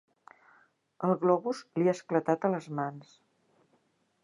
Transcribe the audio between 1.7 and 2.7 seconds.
li ha esclatat a